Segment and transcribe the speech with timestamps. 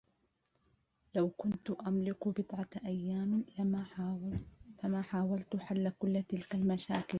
[1.15, 3.45] لو كنت أملك بضعة أيّام
[4.83, 7.05] لما حاولت حلّ كلّ تلك المشاكل.